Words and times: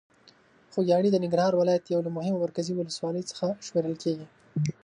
خوږیاڼي 0.71 1.09
د 1.11 1.17
ننګرهار 1.23 1.53
ولایت 1.57 1.83
یو 1.85 2.01
له 2.05 2.11
مهمو 2.17 2.41
مرکزي 2.45 2.73
ولسوالۍ 2.75 3.23
څخه 3.31 3.47
شمېرل 3.65 3.95
کېږي. 4.03 4.25